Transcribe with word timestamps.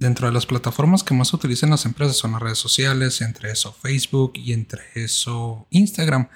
dentro 0.00 0.26
de 0.26 0.32
las 0.32 0.46
plataformas 0.46 1.04
que 1.04 1.14
más 1.14 1.32
utilizan 1.32 1.70
las 1.70 1.84
empresas 1.84 2.16
son 2.16 2.32
las 2.32 2.42
redes 2.42 2.58
sociales, 2.58 3.20
entre 3.20 3.52
eso 3.52 3.72
Facebook 3.72 4.32
y 4.34 4.52
entre 4.52 4.82
eso 4.94 5.68
Instagram. 5.70 6.28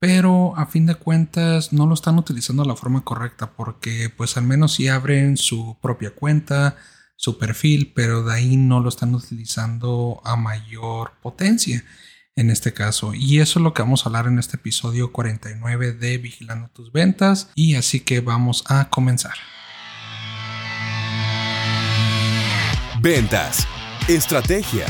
Pero 0.00 0.56
a 0.56 0.66
fin 0.66 0.86
de 0.86 0.96
cuentas 0.96 1.72
no 1.72 1.86
lo 1.86 1.94
están 1.94 2.18
utilizando 2.18 2.64
de 2.64 2.68
la 2.68 2.74
forma 2.74 3.04
correcta 3.04 3.52
porque 3.52 4.10
pues 4.10 4.36
al 4.36 4.44
menos 4.44 4.74
si 4.74 4.88
abren 4.88 5.36
su 5.36 5.76
propia 5.80 6.10
cuenta, 6.10 6.76
su 7.14 7.38
perfil, 7.38 7.92
pero 7.94 8.24
de 8.24 8.34
ahí 8.34 8.56
no 8.56 8.80
lo 8.80 8.88
están 8.88 9.14
utilizando 9.14 10.20
a 10.24 10.34
mayor 10.34 11.12
potencia 11.22 11.84
en 12.34 12.50
este 12.50 12.72
caso. 12.72 13.14
Y 13.14 13.40
eso 13.40 13.58
es 13.58 13.62
lo 13.62 13.74
que 13.74 13.82
vamos 13.82 14.04
a 14.04 14.08
hablar 14.08 14.26
en 14.26 14.38
este 14.38 14.56
episodio 14.56 15.12
49 15.12 15.92
de 15.92 16.18
Vigilando 16.18 16.68
tus 16.68 16.90
ventas. 16.90 17.50
Y 17.54 17.76
así 17.76 18.00
que 18.00 18.20
vamos 18.20 18.64
a 18.68 18.88
comenzar. 18.88 19.34
Ventas, 23.02 23.66
estrategia, 24.08 24.86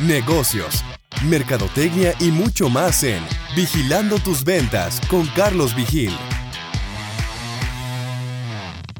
negocios, 0.00 0.82
mercadotecnia 1.28 2.14
y 2.18 2.30
mucho 2.30 2.70
más 2.70 3.04
en 3.04 3.22
Vigilando 3.54 4.18
tus 4.18 4.44
ventas 4.44 4.98
con 5.10 5.26
Carlos 5.36 5.76
Vigil. 5.76 6.10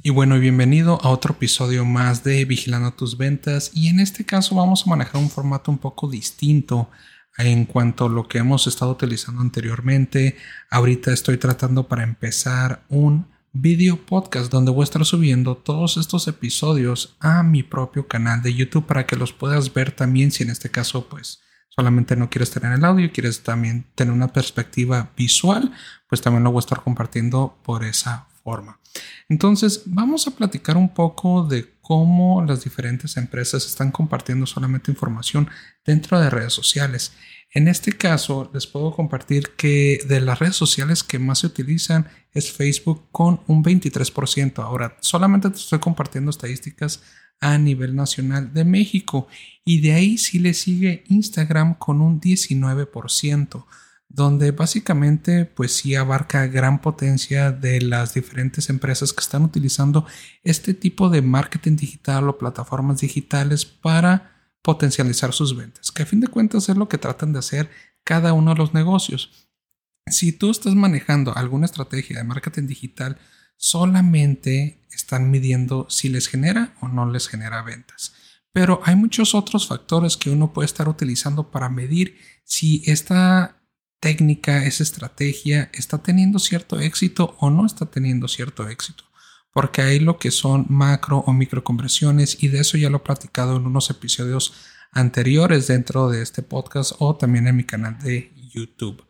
Y 0.03 0.11
bueno, 0.11 0.39
bienvenido 0.39 1.01
a 1.01 1.09
otro 1.09 1.33
episodio 1.33 1.87
más 1.87 2.23
de 2.23 2.45
Vigilando 2.45 2.91
tus 2.91 3.17
ventas 3.17 3.71
y 3.73 3.89
en 3.89 3.99
este 3.99 4.27
caso 4.27 4.55
vamos 4.55 4.87
a 4.87 4.91
manejar 4.91 5.23
un 5.23 5.31
formato 5.31 5.71
un 5.71 5.79
poco 5.79 6.11
distinto 6.11 6.91
en 7.39 7.65
cuanto 7.65 8.05
a 8.05 8.09
lo 8.11 8.29
que 8.29 8.37
hemos 8.37 8.67
estado 8.67 8.91
utilizando 8.91 9.41
anteriormente. 9.41 10.37
Ahorita 10.71 11.15
estoy 11.15 11.39
tratando 11.39 11.89
para 11.89 12.03
empezar 12.03 12.83
un 12.91 13.27
video 13.53 13.97
podcast 13.97 14.51
donde 14.51 14.71
voy 14.71 14.83
a 14.83 14.85
estar 14.85 15.05
subiendo 15.05 15.57
todos 15.57 15.97
estos 15.97 16.29
episodios 16.29 17.17
a 17.19 17.43
mi 17.43 17.63
propio 17.63 18.07
canal 18.07 18.43
de 18.43 18.55
YouTube 18.55 18.87
para 18.87 19.07
que 19.07 19.17
los 19.17 19.33
puedas 19.33 19.75
ver 19.75 19.91
también 19.91 20.31
si 20.31 20.45
en 20.45 20.51
este 20.51 20.71
caso 20.71 21.09
pues 21.09 21.41
solamente 21.69 22.15
no 22.15 22.31
quieres 22.31 22.51
tener 22.51 22.73
el 22.73 22.85
audio, 22.85 23.11
quieres 23.13 23.43
también 23.43 23.87
tener 23.95 24.15
una 24.15 24.29
perspectiva 24.29 25.11
visual, 25.17 25.73
pues 26.09 26.21
también 26.21 26.45
lo 26.45 26.53
voy 26.53 26.59
a 26.59 26.67
estar 26.67 26.83
compartiendo 26.83 27.59
por 27.65 27.85
esa 27.85 28.29
Entonces, 29.29 29.83
vamos 29.87 30.27
a 30.27 30.33
platicar 30.33 30.77
un 30.77 30.93
poco 30.93 31.45
de 31.45 31.75
cómo 31.81 32.45
las 32.45 32.65
diferentes 32.65 33.17
empresas 33.17 33.67
están 33.67 33.91
compartiendo 33.91 34.47
solamente 34.47 34.91
información 34.91 35.49
dentro 35.85 36.21
de 36.21 36.31
redes 36.31 36.53
sociales. 36.53 37.13
En 37.53 37.67
este 37.67 37.93
caso, 37.93 38.51
les 38.55 38.67
puedo 38.67 38.93
compartir 38.93 39.51
que 39.57 39.99
de 40.07 40.21
las 40.21 40.39
redes 40.39 40.57
sociales 40.57 41.03
que 41.03 41.19
más 41.19 41.41
se 41.41 41.49
utilizan 41.49 42.07
es 42.33 42.53
Facebook 42.53 43.09
con 43.11 43.41
un 43.49 43.65
23%. 43.65 44.63
Ahora, 44.63 44.97
solamente 45.01 45.51
te 45.51 45.57
estoy 45.57 45.81
compartiendo 45.81 46.31
estadísticas 46.31 47.03
a 47.41 47.59
nivel 47.59 47.97
nacional 47.97 48.53
de 48.53 48.65
México 48.65 49.27
y 49.65 49.81
de 49.81 49.95
ahí 49.95 50.19
sí 50.19 50.39
le 50.39 50.55
sigue 50.55 51.05
Instagram 51.09 51.75
con 51.75 52.01
un 52.01 52.21
19% 52.21 53.65
donde 54.13 54.51
básicamente 54.51 55.45
pues 55.45 55.73
sí 55.77 55.95
abarca 55.95 56.49
gran 56.49 56.83
potencia 56.83 57.53
de 57.53 57.81
las 57.81 58.13
diferentes 58.13 58.69
empresas 58.69 59.13
que 59.13 59.21
están 59.21 59.45
utilizando 59.45 60.05
este 60.43 60.75
tipo 60.75 61.11
de 61.11 61.23
marketing 61.23 61.77
digital 61.77 62.29
o 62.29 62.37
plataformas 62.37 63.01
digitales 63.01 63.65
para 63.65 64.33
potencializar 64.63 65.33
sus 65.33 65.57
ventas, 65.57 65.93
que 65.93 66.03
a 66.03 66.07
fin 66.07 66.21
de 66.21 66.27
cuentas 66.27 66.69
es 66.69 66.77
lo 66.77 66.89
que 66.89 66.99
tratan 66.99 67.33
de 67.33 67.39
hacer 67.39 67.71
cada 68.03 68.33
uno 68.33 68.51
de 68.51 68.59
los 68.59 68.75
negocios. 68.75 69.49
Si 70.07 70.33
tú 70.33 70.51
estás 70.51 70.75
manejando 70.75 71.37
alguna 71.37 71.67
estrategia 71.67 72.19
de 72.19 72.25
marketing 72.25 72.67
digital, 72.67 73.17
solamente 73.57 74.83
están 74.91 75.31
midiendo 75.31 75.87
si 75.89 76.09
les 76.09 76.27
genera 76.27 76.75
o 76.81 76.89
no 76.89 77.09
les 77.09 77.29
genera 77.29 77.63
ventas. 77.63 78.13
Pero 78.53 78.81
hay 78.85 78.97
muchos 78.97 79.37
otros 79.37 79.69
factores 79.69 80.17
que 80.17 80.31
uno 80.31 80.53
puede 80.53 80.67
estar 80.67 80.89
utilizando 80.89 81.53
para 81.53 81.69
medir 81.69 82.19
si 82.43 82.83
esta 82.87 83.60
técnica, 84.01 84.65
esa 84.65 84.83
estrategia 84.83 85.71
está 85.73 85.99
teniendo 85.99 86.39
cierto 86.39 86.81
éxito 86.81 87.37
o 87.39 87.51
no 87.51 87.67
está 87.67 87.87
teniendo 87.87 88.27
cierto 88.27 88.69
éxito. 88.69 89.05
Porque 89.53 89.83
hay 89.83 90.01
lo 90.01 90.19
que 90.19 90.31
son 90.31 90.67
macro 90.69 91.19
o 91.19 91.33
micro 91.33 91.63
conversiones 91.63 92.43
y 92.43 92.49
de 92.49 92.61
eso 92.61 92.79
ya 92.79 92.91
lo 92.91 92.99
he 92.99 93.01
platicado 93.01 93.57
en 93.57 93.67
unos 93.67 93.91
episodios 93.91 94.55
anteriores 94.93 95.67
dentro 95.67 96.09
de 96.09 96.23
este 96.23 96.43
podcast 96.43 96.93
o 96.99 97.17
también 97.17 97.47
en 97.47 97.57
mi 97.57 97.65
canal 97.65 97.99
de 97.99 98.33
YouTube. 98.53 99.05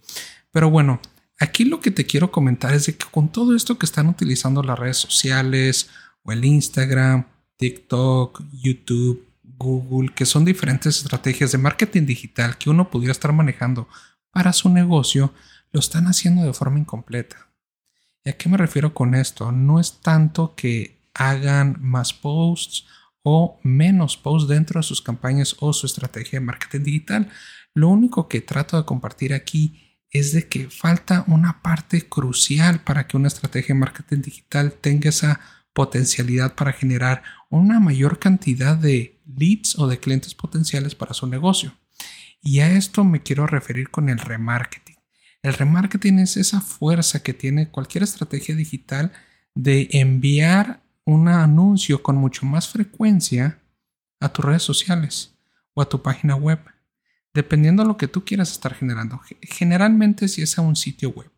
Pero 0.50 0.70
bueno, 0.70 1.00
aquí 1.38 1.64
lo 1.64 1.80
que 1.80 1.90
te 1.90 2.04
quiero 2.04 2.32
comentar 2.32 2.74
es 2.74 2.86
de 2.86 2.96
que 2.96 3.06
con 3.10 3.30
todo 3.30 3.54
esto 3.54 3.78
que 3.78 3.86
están 3.86 4.08
utilizando 4.08 4.62
las 4.62 4.78
redes 4.78 4.96
sociales 4.96 5.88
o 6.22 6.32
el 6.32 6.44
Instagram, 6.44 7.26
TikTok, 7.56 8.42
YouTube, 8.52 9.26
Google, 9.42 10.12
que 10.14 10.24
son 10.24 10.44
diferentes 10.44 10.98
estrategias 10.98 11.52
de 11.52 11.58
marketing 11.58 12.06
digital 12.06 12.56
que 12.56 12.70
uno 12.70 12.90
pudiera 12.90 13.12
estar 13.12 13.32
manejando 13.32 13.88
para 14.30 14.52
su 14.52 14.68
negocio, 14.68 15.32
lo 15.72 15.80
están 15.80 16.06
haciendo 16.06 16.42
de 16.42 16.52
forma 16.52 16.78
incompleta. 16.78 17.48
¿Y 18.24 18.30
a 18.30 18.36
qué 18.36 18.48
me 18.48 18.56
refiero 18.56 18.92
con 18.92 19.14
esto? 19.14 19.52
No 19.52 19.80
es 19.80 20.00
tanto 20.00 20.54
que 20.54 21.00
hagan 21.14 21.76
más 21.80 22.12
posts 22.12 22.86
o 23.22 23.58
menos 23.62 24.16
posts 24.16 24.48
dentro 24.48 24.80
de 24.80 24.86
sus 24.86 25.02
campañas 25.02 25.56
o 25.60 25.72
su 25.72 25.86
estrategia 25.86 26.38
de 26.38 26.46
marketing 26.46 26.84
digital. 26.84 27.28
Lo 27.74 27.88
único 27.88 28.28
que 28.28 28.40
trato 28.40 28.76
de 28.76 28.84
compartir 28.84 29.34
aquí 29.34 29.98
es 30.10 30.32
de 30.32 30.48
que 30.48 30.68
falta 30.70 31.24
una 31.28 31.62
parte 31.62 32.08
crucial 32.08 32.82
para 32.82 33.06
que 33.06 33.16
una 33.16 33.28
estrategia 33.28 33.74
de 33.74 33.80
marketing 33.80 34.22
digital 34.22 34.72
tenga 34.72 35.08
esa 35.08 35.40
potencialidad 35.72 36.56
para 36.56 36.72
generar 36.72 37.22
una 37.48 37.78
mayor 37.78 38.18
cantidad 38.18 38.76
de 38.76 39.20
leads 39.24 39.78
o 39.78 39.86
de 39.86 40.00
clientes 40.00 40.34
potenciales 40.34 40.94
para 40.94 41.14
su 41.14 41.26
negocio. 41.26 41.72
Y 42.42 42.60
a 42.60 42.70
esto 42.72 43.04
me 43.04 43.22
quiero 43.22 43.46
referir 43.46 43.90
con 43.90 44.08
el 44.08 44.18
remarketing. 44.18 44.96
El 45.42 45.54
remarketing 45.54 46.18
es 46.18 46.36
esa 46.36 46.60
fuerza 46.60 47.22
que 47.22 47.34
tiene 47.34 47.70
cualquier 47.70 48.04
estrategia 48.04 48.54
digital 48.54 49.12
de 49.54 49.88
enviar 49.92 50.82
un 51.04 51.28
anuncio 51.28 52.02
con 52.02 52.16
mucho 52.16 52.46
más 52.46 52.68
frecuencia 52.68 53.60
a 54.20 54.32
tus 54.32 54.44
redes 54.44 54.62
sociales 54.62 55.34
o 55.74 55.82
a 55.82 55.88
tu 55.88 56.02
página 56.02 56.36
web, 56.36 56.60
dependiendo 57.32 57.82
de 57.82 57.88
lo 57.88 57.96
que 57.96 58.08
tú 58.08 58.24
quieras 58.24 58.52
estar 58.52 58.74
generando. 58.74 59.20
Generalmente 59.42 60.28
si 60.28 60.42
es 60.42 60.58
a 60.58 60.62
un 60.62 60.76
sitio 60.76 61.10
web. 61.10 61.30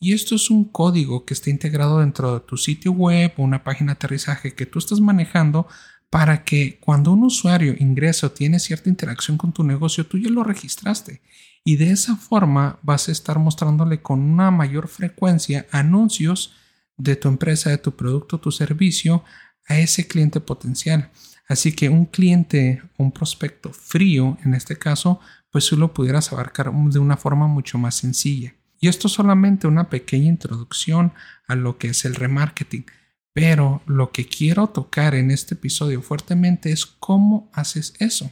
Y 0.00 0.12
esto 0.12 0.34
es 0.34 0.50
un 0.50 0.64
código 0.64 1.24
que 1.24 1.34
está 1.34 1.50
integrado 1.50 2.00
dentro 2.00 2.34
de 2.34 2.40
tu 2.40 2.56
sitio 2.56 2.92
web 2.92 3.32
o 3.36 3.42
una 3.42 3.64
página 3.64 3.92
de 3.92 3.96
aterrizaje 3.96 4.54
que 4.54 4.66
tú 4.66 4.78
estás 4.78 5.00
manejando 5.00 5.66
para 6.14 6.44
que 6.44 6.78
cuando 6.78 7.10
un 7.10 7.24
usuario 7.24 7.74
ingresa 7.76 8.28
o 8.28 8.30
tiene 8.30 8.60
cierta 8.60 8.88
interacción 8.88 9.36
con 9.36 9.52
tu 9.52 9.64
negocio, 9.64 10.06
tú 10.06 10.16
ya 10.16 10.30
lo 10.30 10.44
registraste. 10.44 11.20
Y 11.64 11.74
de 11.74 11.90
esa 11.90 12.14
forma 12.14 12.78
vas 12.82 13.08
a 13.08 13.10
estar 13.10 13.40
mostrándole 13.40 14.00
con 14.00 14.20
una 14.20 14.52
mayor 14.52 14.86
frecuencia 14.86 15.66
anuncios 15.72 16.52
de 16.96 17.16
tu 17.16 17.26
empresa, 17.26 17.70
de 17.70 17.78
tu 17.78 17.96
producto, 17.96 18.38
tu 18.38 18.52
servicio 18.52 19.24
a 19.66 19.80
ese 19.80 20.06
cliente 20.06 20.38
potencial. 20.38 21.10
Así 21.48 21.72
que 21.72 21.88
un 21.88 22.04
cliente, 22.04 22.80
un 22.96 23.10
prospecto 23.10 23.72
frío, 23.72 24.38
en 24.44 24.54
este 24.54 24.78
caso, 24.78 25.18
pues 25.50 25.66
tú 25.66 25.76
lo 25.76 25.92
pudieras 25.92 26.32
abarcar 26.32 26.72
de 26.72 27.00
una 27.00 27.16
forma 27.16 27.48
mucho 27.48 27.76
más 27.76 27.96
sencilla. 27.96 28.54
Y 28.78 28.86
esto 28.86 29.08
es 29.08 29.14
solamente 29.14 29.66
una 29.66 29.90
pequeña 29.90 30.28
introducción 30.28 31.12
a 31.48 31.56
lo 31.56 31.76
que 31.76 31.88
es 31.88 32.04
el 32.04 32.14
remarketing. 32.14 32.86
Pero 33.34 33.82
lo 33.86 34.12
que 34.12 34.26
quiero 34.26 34.68
tocar 34.68 35.14
en 35.14 35.30
este 35.30 35.54
episodio 35.54 36.00
fuertemente 36.00 36.70
es 36.70 36.86
cómo 36.86 37.50
haces 37.52 37.94
eso. 37.98 38.30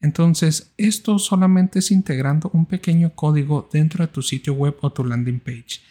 Entonces, 0.00 0.72
esto 0.78 1.18
solamente 1.18 1.80
es 1.80 1.90
integrando 1.90 2.48
un 2.54 2.64
pequeño 2.64 3.14
código 3.14 3.68
dentro 3.70 4.06
de 4.06 4.12
tu 4.12 4.22
sitio 4.22 4.54
web 4.54 4.76
o 4.80 4.92
tu 4.92 5.04
landing 5.04 5.40
page. 5.40 5.82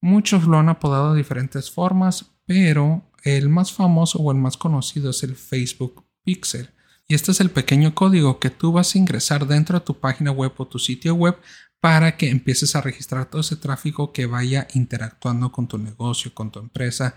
Muchos 0.00 0.44
lo 0.44 0.58
han 0.58 0.68
apodado 0.68 1.12
de 1.12 1.18
diferentes 1.18 1.70
formas, 1.70 2.36
pero 2.44 3.10
el 3.24 3.48
más 3.48 3.72
famoso 3.72 4.18
o 4.18 4.30
el 4.30 4.38
más 4.38 4.56
conocido 4.56 5.10
es 5.10 5.22
el 5.22 5.34
Facebook 5.34 6.04
Pixel. 6.22 6.70
Y 7.08 7.14
este 7.14 7.32
es 7.32 7.40
el 7.40 7.50
pequeño 7.50 7.94
código 7.94 8.38
que 8.38 8.50
tú 8.50 8.72
vas 8.72 8.94
a 8.94 8.98
ingresar 8.98 9.46
dentro 9.46 9.78
de 9.78 9.84
tu 9.84 9.98
página 9.98 10.30
web 10.30 10.52
o 10.58 10.66
tu 10.66 10.78
sitio 10.78 11.14
web 11.14 11.36
para 11.80 12.16
que 12.16 12.30
empieces 12.30 12.76
a 12.76 12.82
registrar 12.82 13.26
todo 13.30 13.40
ese 13.40 13.56
tráfico 13.56 14.12
que 14.12 14.26
vaya 14.26 14.68
interactuando 14.74 15.52
con 15.52 15.68
tu 15.68 15.78
negocio, 15.78 16.34
con 16.34 16.50
tu 16.50 16.58
empresa, 16.58 17.14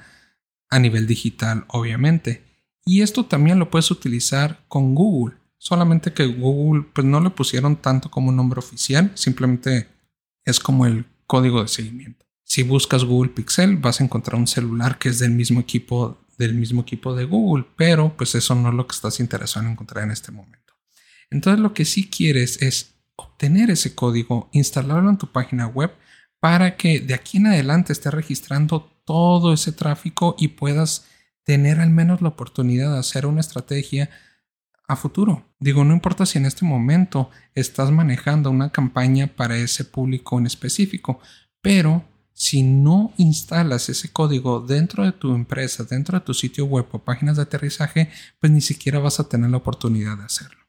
a 0.70 0.80
nivel 0.80 1.08
digital, 1.08 1.66
obviamente. 1.68 2.44
Y 2.86 3.02
esto 3.02 3.26
también 3.26 3.60
lo 3.60 3.70
puedes 3.70 3.92
utilizar 3.92 4.64
con 4.68 4.96
Google. 4.96 5.36
Solamente 5.58 6.14
que 6.14 6.26
Google 6.26 6.86
pues 6.94 7.06
no 7.06 7.20
le 7.20 7.30
pusieron 7.30 7.76
tanto 7.76 8.10
como 8.10 8.30
un 8.30 8.36
nombre 8.36 8.60
oficial, 8.60 9.12
simplemente 9.16 9.88
es 10.46 10.60
como 10.60 10.86
el 10.86 11.06
código 11.28 11.62
de 11.62 11.68
seguimiento. 11.68 12.26
Si 12.44 12.64
buscas 12.64 13.04
Google 13.04 13.32
Pixel 13.32 13.78
vas 13.78 14.00
a 14.00 14.04
encontrar 14.04 14.40
un 14.40 14.48
celular 14.48 14.98
que 14.98 15.10
es 15.10 15.20
del 15.20 15.32
mismo 15.32 15.60
equipo 15.60 16.18
del 16.40 16.56
mismo 16.56 16.82
equipo 16.82 17.14
de 17.14 17.26
Google, 17.26 17.66
pero 17.76 18.16
pues 18.16 18.34
eso 18.34 18.56
no 18.56 18.70
es 18.70 18.76
lo 18.76 18.88
que 18.88 18.96
estás 18.96 19.20
interesado 19.20 19.66
en 19.66 19.74
encontrar 19.74 20.06
en 20.06 20.12
este 20.12 20.32
momento. 20.32 20.74
Entonces 21.30 21.60
lo 21.60 21.74
que 21.74 21.84
sí 21.84 22.10
quieres 22.10 22.62
es 22.62 22.96
obtener 23.18 23.70
ese 23.70 23.94
código, 23.94 24.50
instalarlo 24.54 25.10
en 25.10 25.18
tu 25.18 25.32
página 25.32 25.68
web 25.68 25.92
para 26.40 26.78
que 26.78 27.02
de 27.02 27.14
aquí 27.14 27.38
en 27.38 27.48
adelante 27.48 27.92
esté 27.92 28.10
registrando 28.10 28.90
todo 29.10 29.54
ese 29.54 29.72
tráfico 29.72 30.36
y 30.38 30.50
puedas 30.50 31.08
tener 31.44 31.80
al 31.80 31.90
menos 31.90 32.22
la 32.22 32.28
oportunidad 32.28 32.94
de 32.94 33.00
hacer 33.00 33.26
una 33.26 33.40
estrategia 33.40 34.12
a 34.88 34.96
futuro. 34.96 35.48
Digo, 35.60 35.84
no 35.84 35.96
importa 35.96 36.28
si 36.28 36.38
en 36.38 36.46
este 36.46 36.64
momento 36.64 37.32
estás 37.56 37.90
manejando 37.90 38.52
una 38.52 38.72
campaña 38.72 39.26
para 39.26 39.58
ese 39.58 39.84
público 39.84 40.38
en 40.38 40.46
específico, 40.46 41.20
pero 41.60 42.06
si 42.34 42.62
no 42.62 43.12
instalas 43.18 43.90
ese 43.90 44.14
código 44.14 44.60
dentro 44.60 45.04
de 45.04 45.12
tu 45.12 45.34
empresa, 45.34 45.86
dentro 45.86 46.20
de 46.20 46.24
tu 46.24 46.36
sitio 46.36 46.66
web 46.66 46.86
o 46.92 47.00
páginas 47.00 47.38
de 47.38 47.42
aterrizaje, 47.42 48.12
pues 48.40 48.52
ni 48.52 48.62
siquiera 48.62 49.00
vas 49.00 49.20
a 49.20 49.28
tener 49.28 49.50
la 49.50 49.58
oportunidad 49.58 50.20
de 50.20 50.26
hacerlo. 50.26 50.60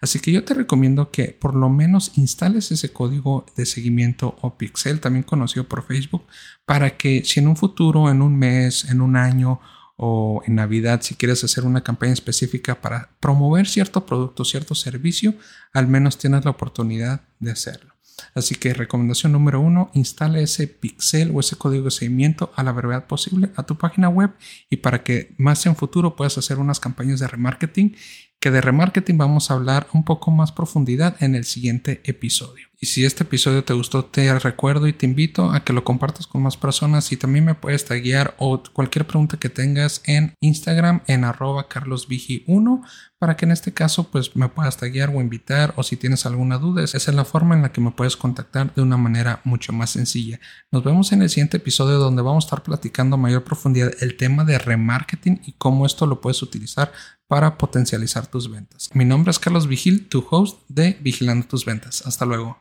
Así 0.00 0.18
que 0.20 0.32
yo 0.32 0.44
te 0.44 0.54
recomiendo 0.54 1.10
que 1.10 1.28
por 1.28 1.54
lo 1.54 1.68
menos 1.68 2.12
instales 2.16 2.70
ese 2.70 2.92
código 2.92 3.46
de 3.56 3.66
seguimiento 3.66 4.36
o 4.42 4.56
pixel, 4.56 5.00
también 5.00 5.22
conocido 5.22 5.68
por 5.68 5.86
Facebook, 5.86 6.26
para 6.66 6.96
que 6.96 7.24
si 7.24 7.40
en 7.40 7.48
un 7.48 7.56
futuro, 7.56 8.10
en 8.10 8.22
un 8.22 8.36
mes, 8.36 8.84
en 8.90 9.00
un 9.00 9.16
año 9.16 9.60
o 9.96 10.42
en 10.46 10.56
Navidad, 10.56 11.02
si 11.02 11.14
quieres 11.14 11.44
hacer 11.44 11.64
una 11.64 11.82
campaña 11.82 12.12
específica 12.12 12.80
para 12.80 13.10
promover 13.20 13.66
cierto 13.66 14.04
producto, 14.04 14.44
cierto 14.44 14.74
servicio, 14.74 15.34
al 15.72 15.86
menos 15.86 16.18
tienes 16.18 16.44
la 16.44 16.50
oportunidad 16.50 17.22
de 17.38 17.52
hacerlo. 17.52 17.94
Así 18.34 18.54
que 18.54 18.74
recomendación 18.74 19.32
número 19.32 19.60
uno, 19.60 19.90
instale 19.94 20.42
ese 20.42 20.66
pixel 20.66 21.32
o 21.34 21.40
ese 21.40 21.56
código 21.56 21.84
de 21.84 21.90
seguimiento 21.90 22.52
a 22.56 22.62
la 22.62 22.72
brevedad 22.72 23.06
posible 23.06 23.50
a 23.56 23.64
tu 23.64 23.76
página 23.76 24.08
web 24.08 24.32
y 24.70 24.76
para 24.76 25.02
que 25.02 25.34
más 25.38 25.64
en 25.66 25.76
futuro 25.76 26.16
puedas 26.16 26.38
hacer 26.38 26.58
unas 26.58 26.80
campañas 26.80 27.20
de 27.20 27.28
remarketing 27.28 27.96
que 28.44 28.50
de 28.50 28.60
remarketing 28.60 29.16
vamos 29.16 29.50
a 29.50 29.54
hablar 29.54 29.86
un 29.94 30.04
poco 30.04 30.30
más 30.30 30.52
profundidad 30.52 31.16
en 31.20 31.34
el 31.34 31.46
siguiente 31.46 32.02
episodio. 32.04 32.68
Y 32.78 32.86
si 32.86 33.06
este 33.06 33.22
episodio 33.22 33.64
te 33.64 33.72
gustó, 33.72 34.04
te 34.04 34.38
recuerdo 34.38 34.86
y 34.86 34.92
te 34.92 35.06
invito 35.06 35.50
a 35.50 35.64
que 35.64 35.72
lo 35.72 35.84
compartas 35.84 36.26
con 36.26 36.42
más 36.42 36.58
personas 36.58 37.10
y 37.10 37.16
también 37.16 37.46
me 37.46 37.54
puedes 37.54 37.86
taguear 37.86 38.34
o 38.38 38.62
cualquier 38.74 39.06
pregunta 39.06 39.38
que 39.38 39.48
tengas 39.48 40.02
en 40.04 40.34
Instagram 40.40 41.00
en 41.06 41.24
arroba 41.24 41.70
carlosvigi1 41.70 42.82
para 43.18 43.38
que 43.38 43.46
en 43.46 43.52
este 43.52 43.72
caso 43.72 44.10
pues 44.10 44.36
me 44.36 44.50
puedas 44.50 44.76
taguear 44.76 45.08
o 45.08 45.22
invitar 45.22 45.72
o 45.76 45.82
si 45.82 45.96
tienes 45.96 46.26
alguna 46.26 46.58
duda, 46.58 46.84
esa 46.84 46.98
es 46.98 47.08
la 47.14 47.24
forma 47.24 47.54
en 47.54 47.62
la 47.62 47.72
que 47.72 47.80
me 47.80 47.92
puedes 47.92 48.18
contactar 48.18 48.74
de 48.74 48.82
una 48.82 48.98
manera 48.98 49.40
mucho 49.44 49.72
más 49.72 49.88
sencilla. 49.88 50.38
Nos 50.70 50.84
vemos 50.84 51.10
en 51.12 51.22
el 51.22 51.30
siguiente 51.30 51.56
episodio 51.56 51.96
donde 51.96 52.20
vamos 52.20 52.44
a 52.44 52.48
estar 52.48 52.62
platicando 52.62 53.14
a 53.14 53.18
mayor 53.18 53.44
profundidad 53.44 53.92
el 54.02 54.18
tema 54.18 54.44
de 54.44 54.58
remarketing 54.58 55.40
y 55.46 55.52
cómo 55.52 55.86
esto 55.86 56.04
lo 56.04 56.20
puedes 56.20 56.42
utilizar 56.42 56.92
para 57.34 57.58
potencializar 57.58 58.28
tus 58.28 58.48
ventas. 58.48 58.90
Mi 58.94 59.04
nombre 59.04 59.32
es 59.32 59.40
Carlos 59.40 59.66
Vigil, 59.66 60.06
tu 60.08 60.24
host 60.30 60.60
de 60.68 60.96
Vigilando 61.00 61.48
tus 61.48 61.64
ventas. 61.64 62.06
Hasta 62.06 62.24
luego. 62.24 62.60